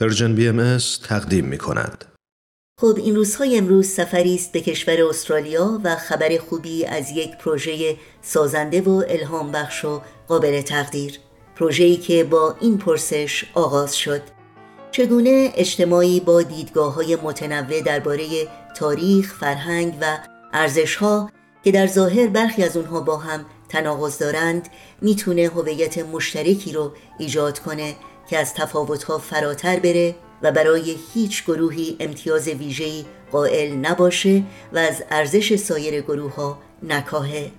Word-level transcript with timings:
Persian 0.00 0.34
BM 0.34 0.78
تقدیم 1.08 1.44
می 1.44 1.58
کند. 1.58 2.04
خب 2.80 2.94
این 2.96 3.16
روزهای 3.16 3.58
امروز 3.58 3.86
سفری 3.88 4.34
است 4.34 4.52
به 4.52 4.60
کشور 4.60 5.02
استرالیا 5.08 5.80
و 5.84 5.96
خبر 5.96 6.38
خوبی 6.38 6.84
از 6.84 7.10
یک 7.10 7.36
پروژه 7.36 7.96
سازنده 8.22 8.80
و 8.80 9.04
الهام 9.08 9.52
بخش 9.52 9.84
و 9.84 10.02
قابل 10.28 10.60
تقدیر 10.60 11.18
پروژه‌ای 11.56 11.96
که 11.96 12.24
با 12.24 12.56
این 12.60 12.78
پرسش 12.78 13.44
آغاز 13.54 13.96
شد 13.96 14.22
چگونه 14.90 15.52
اجتماعی 15.54 16.20
با 16.20 16.42
دیدگاه 16.42 16.94
های 16.94 17.16
متنوع 17.16 17.80
درباره 17.80 18.26
تاریخ، 18.76 19.34
فرهنگ 19.34 19.94
و 20.00 20.18
ارزشها 20.52 21.30
که 21.64 21.72
در 21.72 21.86
ظاهر 21.86 22.26
برخی 22.26 22.62
از 22.62 22.76
اونها 22.76 23.00
با 23.00 23.16
هم 23.16 23.46
تناقض 23.68 24.18
دارند 24.18 24.68
می‌تونه 25.02 25.48
هویت 25.48 25.98
مشترکی 25.98 26.72
رو 26.72 26.92
ایجاد 27.18 27.58
کنه 27.58 27.94
که 28.28 28.38
از 28.38 28.54
تفاوتها 28.54 29.18
فراتر 29.18 29.78
بره 29.78 30.14
و 30.42 30.52
برای 30.52 30.96
هیچ 31.14 31.44
گروهی 31.44 31.96
امتیاز 32.00 32.48
ویژه‌ای 32.48 33.04
قائل 33.32 33.72
نباشه 33.72 34.42
و 34.72 34.78
از 34.78 35.04
ارزش 35.10 35.56
سایر 35.56 36.00
گروه 36.00 36.34
ها 36.34 36.58
نکاهه. 36.82 37.50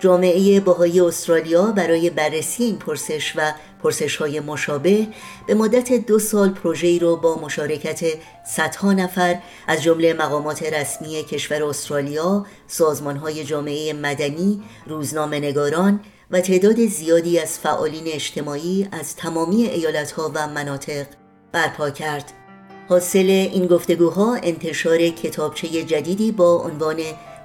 جامعه 0.00 0.60
باهای 0.60 1.00
استرالیا 1.00 1.66
برای 1.66 2.10
بررسی 2.10 2.64
این 2.64 2.78
پرسش 2.78 3.32
و 3.36 3.52
پرسش 3.82 4.16
های 4.16 4.40
مشابه 4.40 5.06
به 5.46 5.54
مدت 5.54 5.92
دو 5.92 6.18
سال 6.18 6.48
پروژه‌ای 6.48 6.98
رو 6.98 7.16
با 7.16 7.40
مشارکت 7.40 8.04
صدها 8.46 8.92
نفر 8.92 9.38
از 9.66 9.82
جمله 9.82 10.12
مقامات 10.12 10.62
رسمی 10.62 11.24
کشور 11.24 11.64
استرالیا، 11.64 12.46
های 13.22 13.44
جامعه 13.44 13.92
مدنی، 13.92 14.62
روزنامه 14.86 15.38
نگاران 15.38 16.00
و 16.30 16.40
تعداد 16.40 16.86
زیادی 16.86 17.38
از 17.38 17.58
فعالین 17.58 18.04
اجتماعی 18.06 18.88
از 18.92 19.16
تمامی 19.16 19.62
ایالتها 19.62 20.32
و 20.34 20.46
مناطق 20.46 21.06
برپا 21.52 21.90
کرد. 21.90 22.32
حاصل 22.88 23.48
این 23.52 23.66
گفتگوها 23.66 24.34
انتشار 24.42 25.08
کتابچه 25.08 25.68
جدیدی 25.68 26.32
با 26.32 26.54
عنوان 26.56 26.96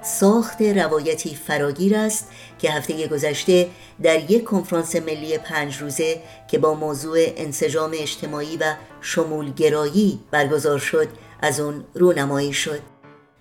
ساخت 0.02 0.62
روایتی 0.62 1.34
فراگیر 1.34 1.96
است 1.96 2.30
که 2.58 2.70
هفته 2.70 3.08
گذشته 3.08 3.68
در 4.02 4.30
یک 4.30 4.44
کنفرانس 4.44 4.96
ملی 4.96 5.38
پنج 5.38 5.76
روزه 5.76 6.20
که 6.48 6.58
با 6.58 6.74
موضوع 6.74 7.18
انسجام 7.36 7.90
اجتماعی 7.94 8.56
و 8.56 8.74
شمولگرایی 9.00 10.20
برگزار 10.30 10.78
شد 10.78 11.08
از 11.42 11.60
اون 11.60 11.84
رونمایی 11.94 12.52
شد 12.52 12.93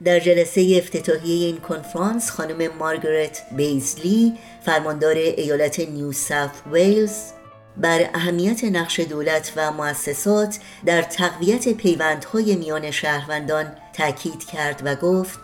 در 0.05 0.19
جلسه 0.19 0.75
افتتاحیه 0.77 1.45
این 1.45 1.57
کنفرانس 1.57 2.31
خانم 2.31 2.73
مارگرت 2.79 3.43
بیزلی 3.51 4.33
فرماندار 4.61 5.15
ایالت 5.15 5.79
نیو 5.79 6.11
ساوت 6.11 6.51
ویلز 6.71 7.31
بر 7.77 8.09
اهمیت 8.13 8.63
نقش 8.63 8.99
دولت 8.99 9.53
و 9.55 9.71
مؤسسات 9.71 10.59
در 10.85 11.01
تقویت 11.01 11.69
پیوندهای 11.69 12.55
میان 12.55 12.91
شهروندان 12.91 13.65
تاکید 13.93 14.45
کرد 14.45 14.81
و 14.85 14.95
گفت 14.95 15.39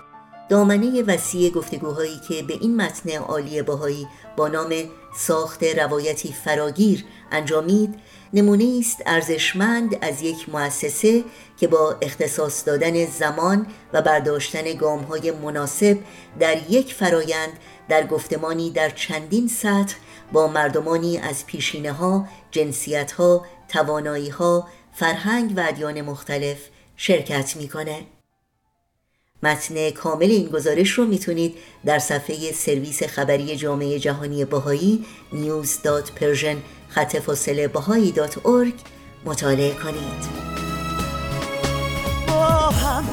دامنه 0.49 1.03
وسیع 1.03 1.49
گفتگوهایی 1.49 2.19
که 2.27 2.43
به 2.43 2.53
این 2.53 2.75
متن 2.75 3.11
عالی 3.11 3.61
باهایی 3.61 4.07
با 4.37 4.47
نام 4.47 4.73
ساخت 5.15 5.63
روایتی 5.63 6.33
فراگیر 6.33 7.05
انجامید 7.31 7.95
نمونه 8.33 8.77
است 8.79 9.03
ارزشمند 9.05 9.97
از 10.01 10.21
یک 10.21 10.49
مؤسسه 10.49 11.23
که 11.57 11.67
با 11.67 11.95
اختصاص 12.01 12.67
دادن 12.67 13.05
زمان 13.05 13.67
و 13.93 14.01
برداشتن 14.01 14.73
گام 14.73 14.99
های 14.99 15.31
مناسب 15.31 15.97
در 16.39 16.71
یک 16.71 16.93
فرایند 16.93 17.53
در 17.89 18.07
گفتمانی 18.07 18.71
در 18.71 18.89
چندین 18.89 19.47
سطح 19.47 19.95
با 20.31 20.47
مردمانی 20.47 21.17
از 21.17 21.45
پیشینه 21.45 21.91
ها، 21.91 22.27
جنسیت 22.51 23.11
ها، 23.11 23.45
توانایی 23.67 24.29
ها، 24.29 24.67
فرهنگ 24.93 25.53
و 25.57 25.59
ادیان 25.67 26.01
مختلف 26.01 26.57
شرکت 26.95 27.57
می‌کنه. 27.57 28.18
متن 29.43 29.89
کامل 29.89 30.31
این 30.31 30.47
گزارش 30.47 30.89
رو 30.89 31.05
می‌تونید 31.05 31.55
در 31.85 31.99
صفحه 31.99 32.51
سرویس 32.51 33.03
خبری 33.03 33.55
جامعه 33.55 33.99
جهانی 33.99 34.45
باهایی 34.45 35.05
news.persian 35.33 36.57
خط 36.89 37.17
فاصله 37.17 37.67
باهایی 37.67 38.11
مطالعه 39.25 39.73
کنید. 39.73 40.49
با 42.27 42.45
هم 42.49 43.03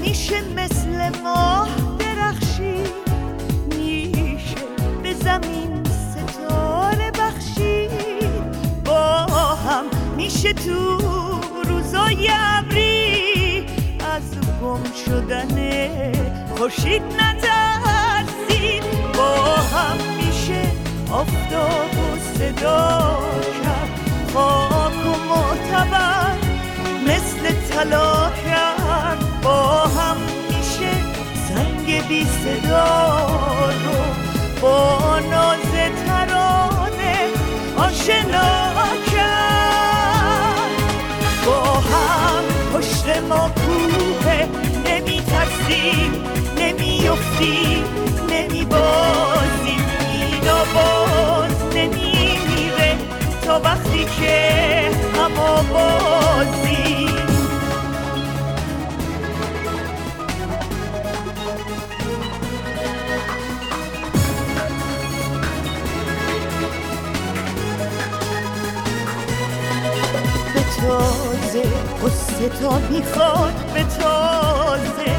میشه 0.00 0.40
مثل 0.40 1.18
ماه 1.22 1.68
درخشی 1.98 2.82
میشه 3.76 4.56
به 5.02 5.14
زمین 5.14 5.82
ستاره 5.84 7.10
بخشی 7.10 7.88
با 8.84 9.26
هم 9.54 9.84
میشه 10.16 10.52
تو 10.52 10.98
روزای 11.64 12.28
گم 14.62 14.82
شدن 15.04 15.37
خوشید 16.68 17.02
نترسید 17.02 18.84
با 19.16 19.34
هم 19.54 19.96
میشه 20.16 20.62
آفتاب 21.10 21.92
و 21.98 22.18
صدا 22.38 23.18
کرد. 23.62 23.90
خاک 24.34 25.06
و 25.06 25.14
معتبر 25.28 26.36
مثل 27.06 27.54
طلا 27.70 28.30
کرد. 28.30 29.42
با 29.42 29.80
هم 29.80 30.16
میشه 30.48 30.92
سنگ 31.48 32.08
بی 32.08 32.24
صدا 32.24 33.26
رو. 33.84 33.98
با 34.60 35.18
ناز 35.18 35.72
ترانه 36.06 37.16
آشنا 37.76 38.74
کرد. 39.12 40.70
با 41.46 41.62
هم 41.62 42.44
پشت 42.72 43.16
ما 43.28 43.50
نمیافتی 44.84 46.17
تازه 71.58 71.70
قصه 72.02 72.48
تا 72.48 72.78
می‌خواد 72.78 73.54
به 73.74 73.84
تازه. 73.84 75.16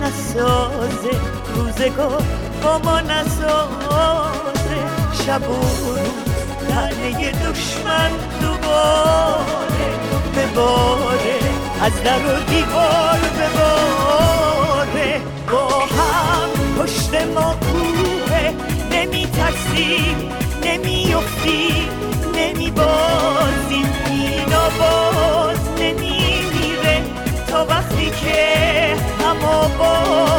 نسازه 0.00 1.20
روزگار 1.54 2.22
با 2.62 2.78
ما 2.78 3.00
نسازه. 3.00 4.80
شب 5.26 5.50
و 5.50 5.54
روز 5.54 5.98
دشمن 7.32 8.10
دوباره. 8.40 9.92
بباره 10.36 11.38
از 11.82 12.02
در 12.04 12.18
و 12.18 12.44
دیوار 12.44 13.18
بباره 13.38 14.01
我。 29.82 30.31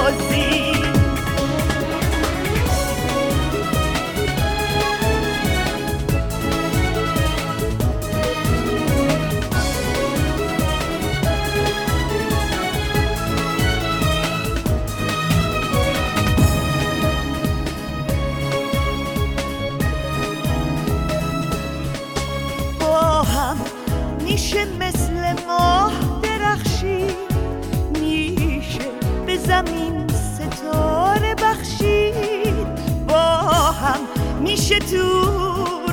میشه 34.53 34.79
تو 34.79 35.25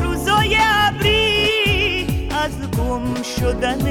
روزای 0.05 0.57
ابری. 0.61 2.07
از 2.45 2.71
گم 2.79 3.23
شدن 3.23 3.85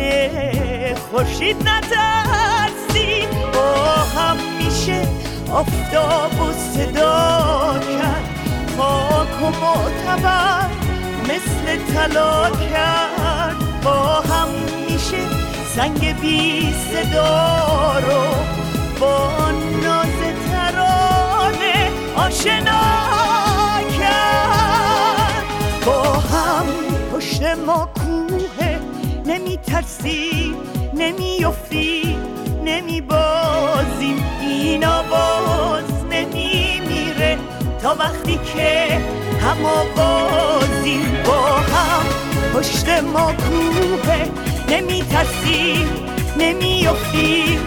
خورشید 0.96 1.58
نترسید 1.70 3.30
با 3.54 3.74
هم 4.16 4.38
میشه 4.60 5.08
آفتاب 5.52 6.42
و 6.42 6.54
صدا 6.54 7.80
کرد. 7.80 8.30
خاک 8.78 9.42
و 9.42 9.46
معتبر 9.46 10.70
مثل 11.24 11.94
طلا 11.94 12.50
کرد. 12.50 13.56
با 13.84 14.22
هم 14.22 14.48
میشه 14.90 15.18
سنگ 15.76 16.20
بی 16.22 16.74
صدا 16.74 18.00
رو 18.00 18.24
با 19.00 19.30
ناز 19.84 20.20
ترانه 20.52 21.92
آشنا 22.16 22.79
نمی 29.80 29.86
ترسی 29.88 30.56
نمی 30.94 31.46
افتی 31.46 32.16
نمی 32.66 33.02
بازیم 33.02 34.26
این 34.42 34.86
آواز 34.86 35.84
نمی 36.12 36.82
میره 36.88 37.38
تا 37.82 37.96
وقتی 38.00 38.40
که 38.56 39.02
هم 39.42 39.66
آوازیم. 39.66 41.24
با 41.26 41.42
هم 41.42 42.06
پشت 42.54 42.90
ما 42.90 43.34
کوه. 43.34 44.26
نمی 44.70 45.02
ترسی 45.02 45.86
نمی 46.38 46.88
افتی 46.88 47.60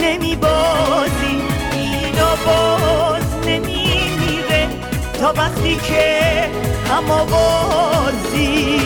نمی 0.00 0.36
بازی 0.36 1.42
این 1.72 2.20
آواز 2.20 3.22
نمی 3.46 4.10
میره 4.20 4.68
تا 5.20 5.32
وقتی 5.32 5.76
که 5.76 6.48
هم 6.90 7.10
آوازی 7.10 8.78